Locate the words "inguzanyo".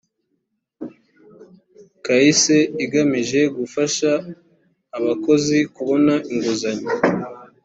6.31-6.89